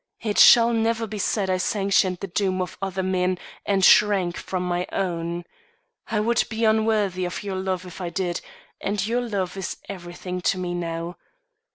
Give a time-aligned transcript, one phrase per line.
[0.23, 4.67] It shall never be said I sanctioned the doom of other men and shrank from
[4.67, 5.43] my own.
[6.07, 8.41] I would be unworthy of your love if I did,
[8.81, 11.17] and your love is everything to me now."